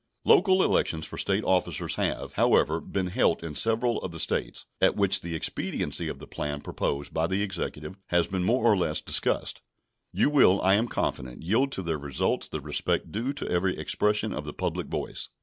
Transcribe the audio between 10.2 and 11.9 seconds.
will, I am confident, yield to